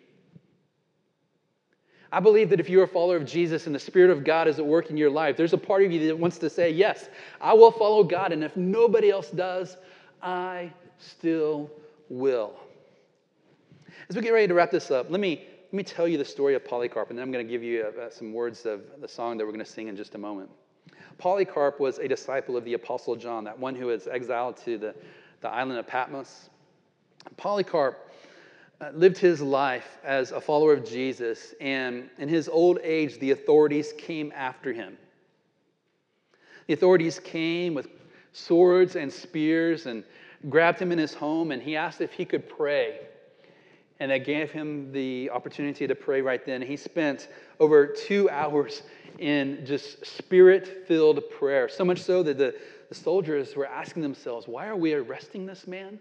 [2.14, 4.60] I believe that if you're a follower of Jesus and the Spirit of God is
[4.60, 7.08] at work in your life, there's a part of you that wants to say, Yes,
[7.40, 9.76] I will follow God, and if nobody else does,
[10.22, 11.70] I still
[12.08, 12.54] will.
[14.08, 16.24] As we get ready to wrap this up, let me, let me tell you the
[16.24, 19.08] story of Polycarp, and then I'm going to give you uh, some words of the
[19.08, 20.50] song that we're going to sing in just a moment.
[21.18, 24.94] Polycarp was a disciple of the Apostle John, that one who was exiled to the,
[25.40, 26.50] the island of Patmos.
[27.36, 28.10] Polycarp
[28.80, 33.30] uh, lived his life as a follower of Jesus, and in his old age, the
[33.30, 34.96] authorities came after him.
[36.66, 37.88] The authorities came with
[38.32, 40.04] swords and spears and
[40.48, 43.00] grabbed him in his home, and he asked if he could pray.
[44.00, 46.60] And they gave him the opportunity to pray right then.
[46.60, 47.28] He spent
[47.60, 48.82] over two hours
[49.18, 52.54] in just spirit filled prayer, so much so that the,
[52.88, 56.00] the soldiers were asking themselves, Why are we arresting this man?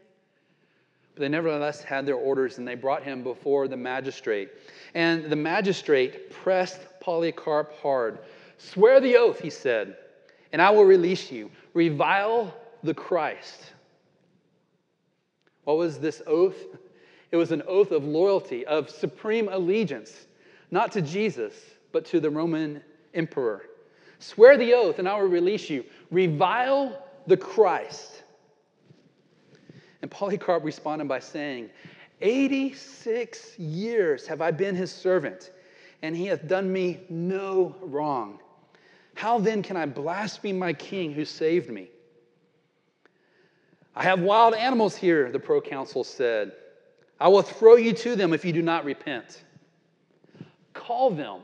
[1.14, 4.49] But they nevertheless had their orders and they brought him before the magistrate.
[4.93, 8.20] And the magistrate pressed Polycarp hard.
[8.57, 9.97] Swear the oath, he said,
[10.51, 11.51] and I will release you.
[11.74, 12.53] Revile
[12.84, 13.72] the Christ.
[15.64, 16.57] What was this oath?
[17.32, 20.28] It was an oath of loyalty, of supreme allegiance,
[20.72, 21.53] not to Jesus,
[21.91, 22.82] but to the Roman
[23.14, 23.64] emperor.
[24.20, 25.84] Swear the oath, and I will release you.
[26.11, 28.12] Revile the Christ.
[30.04, 31.70] And Polycarp responded by saying,
[32.20, 35.51] 86 years have I been his servant,
[36.01, 38.39] and he hath done me no wrong.
[39.16, 41.88] How then can I blaspheme my king who saved me?
[43.95, 46.51] I have wild animals here, the proconsul said.
[47.18, 49.45] I will throw you to them if you do not repent.
[50.74, 51.39] Call them,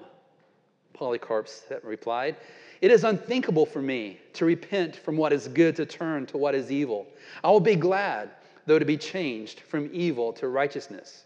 [0.94, 1.48] Polycarp
[1.82, 2.36] replied.
[2.82, 6.56] It is unthinkable for me to repent from what is good to turn to what
[6.56, 7.08] is evil.
[7.42, 8.32] I will be glad,
[8.66, 11.24] though to be changed from evil to righteousness.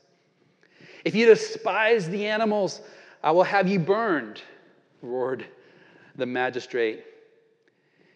[1.05, 2.81] If you despise the animals,
[3.23, 4.41] I will have you burned,
[5.01, 5.45] roared
[6.15, 7.05] the magistrate.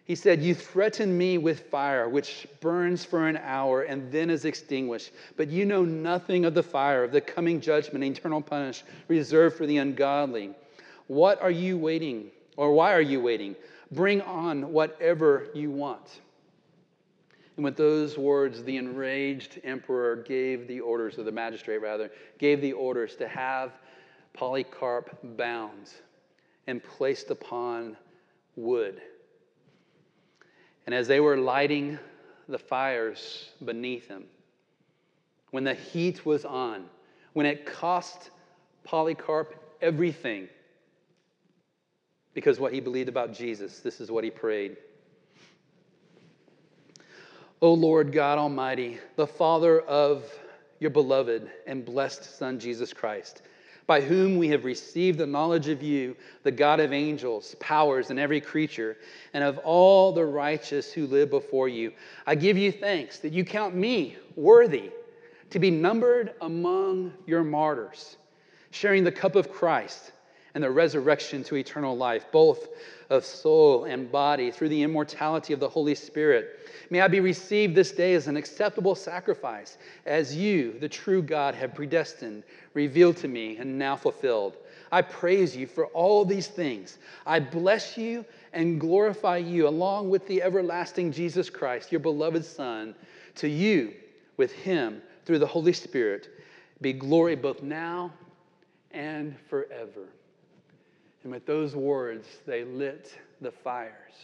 [0.04, 4.46] He said, You threaten me with fire, which burns for an hour and then is
[4.46, 5.12] extinguished.
[5.36, 9.66] But you know nothing of the fire, of the coming judgment, eternal punishment reserved for
[9.66, 10.54] the ungodly.
[11.08, 12.30] What are you waiting?
[12.56, 13.54] Or why are you waiting?
[13.92, 16.20] Bring on whatever you want.
[17.58, 22.60] And with those words, the enraged emperor gave the orders, or the magistrate rather, gave
[22.60, 23.72] the orders to have
[24.32, 25.90] Polycarp bound
[26.68, 27.96] and placed upon
[28.54, 29.02] wood.
[30.86, 31.98] And as they were lighting
[32.48, 34.26] the fires beneath him,
[35.50, 36.84] when the heat was on,
[37.32, 38.30] when it cost
[38.84, 40.48] Polycarp everything,
[42.34, 44.76] because what he believed about Jesus, this is what he prayed.
[47.60, 50.32] O Lord God Almighty, the Father of
[50.78, 53.42] your beloved and blessed Son, Jesus Christ,
[53.84, 58.18] by whom we have received the knowledge of you, the God of angels, powers, and
[58.20, 58.96] every creature,
[59.34, 61.92] and of all the righteous who live before you.
[62.28, 64.92] I give you thanks that you count me worthy
[65.50, 68.18] to be numbered among your martyrs,
[68.70, 70.12] sharing the cup of Christ
[70.58, 72.70] and the resurrection to eternal life, both
[73.10, 76.68] of soul and body, through the immortality of the Holy Spirit.
[76.90, 81.54] May I be received this day as an acceptable sacrifice, as you, the true God,
[81.54, 82.42] have predestined,
[82.74, 84.56] revealed to me, and now fulfilled.
[84.90, 86.98] I praise you for all these things.
[87.24, 92.96] I bless you and glorify you, along with the everlasting Jesus Christ, your beloved Son.
[93.36, 93.94] To you,
[94.38, 96.30] with him, through the Holy Spirit,
[96.80, 98.12] be glory both now
[98.90, 100.08] and forever.
[101.22, 104.14] And with those words, they lit the fires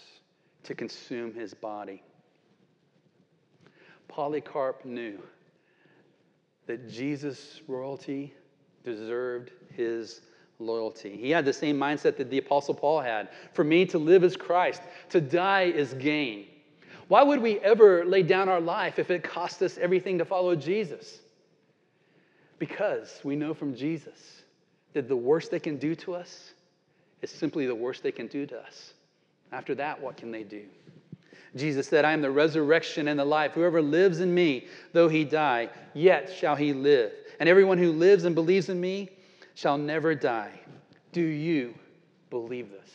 [0.64, 2.02] to consume his body.
[4.08, 5.18] Polycarp knew
[6.66, 8.32] that Jesus' royalty
[8.84, 10.22] deserved his
[10.58, 11.16] loyalty.
[11.16, 13.28] He had the same mindset that the Apostle Paul had.
[13.52, 16.46] For me, to live is Christ, to die is gain.
[17.08, 20.54] Why would we ever lay down our life if it cost us everything to follow
[20.54, 21.18] Jesus?
[22.58, 24.42] Because we know from Jesus
[24.94, 26.53] that the worst they can do to us
[27.24, 28.94] is simply the worst they can do to us.
[29.50, 30.64] After that, what can they do?
[31.56, 33.52] Jesus said, I am the resurrection and the life.
[33.52, 37.12] Whoever lives in me, though he die, yet shall he live.
[37.40, 39.10] And everyone who lives and believes in me
[39.54, 40.60] shall never die.
[41.12, 41.74] Do you
[42.30, 42.90] believe this?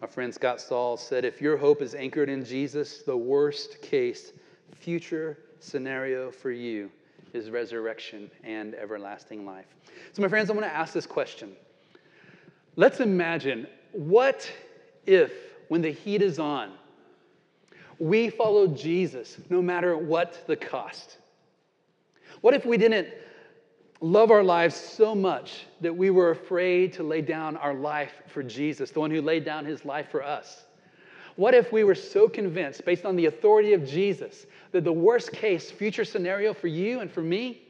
[0.00, 4.32] Our friend Scott Saul said, If your hope is anchored in Jesus, the worst case
[4.76, 6.90] future scenario for you
[7.32, 9.66] is resurrection and everlasting life.
[10.12, 11.52] So, my friends, I want to ask this question.
[12.76, 14.50] Let's imagine what
[15.06, 15.32] if,
[15.68, 16.72] when the heat is on,
[17.98, 21.18] we follow Jesus no matter what the cost?
[22.40, 23.08] What if we didn't
[24.00, 28.42] love our lives so much that we were afraid to lay down our life for
[28.42, 30.64] Jesus, the one who laid down his life for us?
[31.36, 35.32] What if we were so convinced, based on the authority of Jesus, that the worst
[35.32, 37.62] case future scenario for you and for me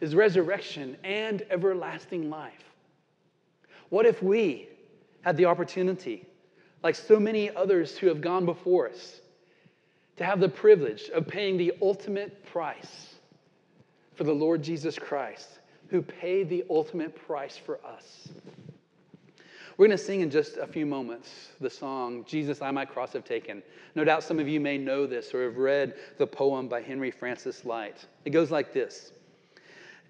[0.00, 2.64] is resurrection and everlasting life?
[3.90, 4.68] What if we
[5.22, 6.26] had the opportunity,
[6.82, 9.20] like so many others who have gone before us,
[10.16, 13.14] to have the privilege of paying the ultimate price
[14.14, 15.48] for the Lord Jesus Christ,
[15.88, 18.28] who paid the ultimate price for us?
[19.80, 23.14] We're going to sing in just a few moments the song, Jesus, I My Cross
[23.14, 23.62] Have Taken.
[23.94, 27.10] No doubt some of you may know this or have read the poem by Henry
[27.10, 28.04] Francis Lyte.
[28.26, 29.12] It goes like this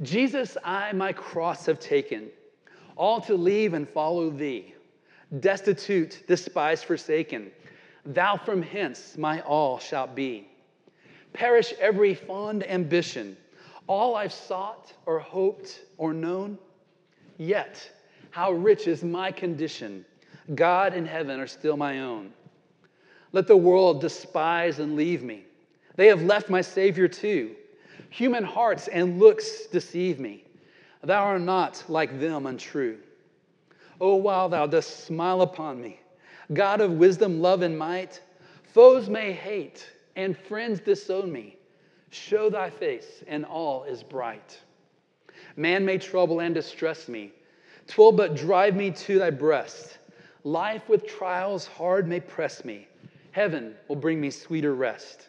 [0.02, 2.30] Jesus, I my cross have taken,
[2.96, 4.74] all to leave and follow thee.
[5.38, 7.52] Destitute, despised, forsaken,
[8.04, 10.48] thou from hence my all shalt be.
[11.32, 13.36] Perish every fond ambition,
[13.86, 16.58] all I've sought or hoped or known,
[17.38, 17.88] yet
[18.30, 20.04] how rich is my condition?
[20.54, 22.32] God and heaven are still my own.
[23.32, 25.44] Let the world despise and leave me.
[25.96, 27.54] They have left my Savior too.
[28.10, 30.44] Human hearts and looks deceive me.
[31.02, 32.98] Thou art not like them untrue.
[34.00, 36.00] Oh, while thou dost smile upon me,
[36.52, 38.20] God of wisdom, love, and might,
[38.62, 41.56] foes may hate and friends disown me.
[42.10, 44.58] Show thy face, and all is bright.
[45.56, 47.32] Man may trouble and distress me
[47.86, 49.98] Twill but drive me to thy breast.
[50.44, 52.88] Life with trials hard may press me.
[53.32, 55.28] Heaven will bring me sweeter rest.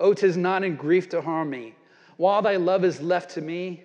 [0.00, 1.74] Oh, tis not in grief to harm me.
[2.16, 3.84] While thy love is left to me,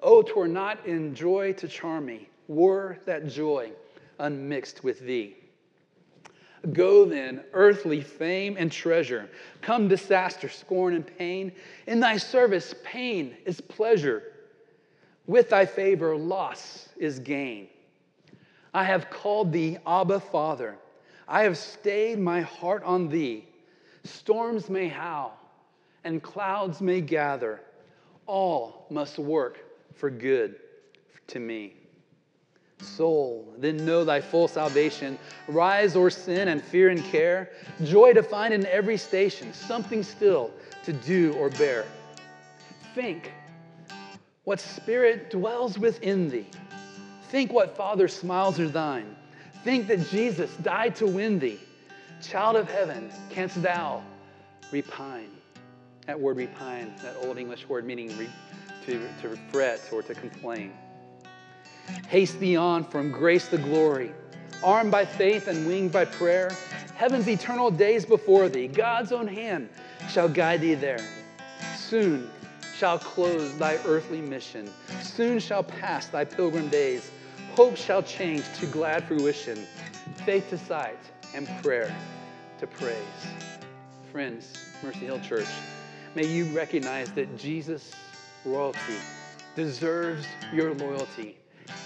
[0.00, 3.70] O, Oh, twere not in joy to charm me, were that joy
[4.18, 5.36] unmixed with thee.
[6.72, 9.28] Go then, earthly fame and treasure.
[9.60, 11.52] Come, disaster, scorn, and pain.
[11.86, 14.31] In thy service, pain is pleasure.
[15.26, 17.68] With thy favor, loss is gain.
[18.74, 20.76] I have called thee Abba, Father.
[21.28, 23.46] I have stayed my heart on thee.
[24.04, 25.38] Storms may howl
[26.04, 27.60] and clouds may gather.
[28.26, 29.64] All must work
[29.94, 30.56] for good
[31.28, 31.74] to me.
[32.80, 35.16] Soul, then know thy full salvation.
[35.46, 37.50] Rise or sin and fear and care.
[37.84, 40.50] Joy to find in every station, something still
[40.82, 41.84] to do or bear.
[42.94, 43.30] Think
[44.44, 46.46] what spirit dwells within thee.
[47.28, 49.16] Think what Father smiles are thine.
[49.64, 51.60] Think that Jesus died to win thee.
[52.20, 54.02] Child of heaven, canst thou
[54.70, 55.30] repine?
[56.06, 58.28] That word repine, that old English word meaning re,
[58.86, 60.72] to, to fret or to complain.
[62.08, 64.12] Haste thee on from grace to glory,
[64.62, 66.50] armed by faith and winged by prayer.
[66.96, 69.68] Heaven's eternal days before thee, God's own hand
[70.08, 71.04] shall guide thee there.
[71.76, 72.28] Soon
[72.82, 74.68] shall close thy earthly mission,
[75.02, 77.12] soon shall pass thy pilgrim days.
[77.54, 79.68] Hope shall change to glad fruition,
[80.26, 80.98] faith to sight,
[81.32, 81.94] and prayer
[82.58, 82.96] to praise.
[84.10, 84.52] Friends,
[84.82, 85.46] Mercy Hill Church,
[86.16, 87.92] may you recognize that Jesus'
[88.44, 88.98] royalty
[89.54, 91.36] deserves your loyalty,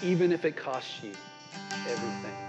[0.01, 1.11] even if it costs you
[1.87, 2.46] everything.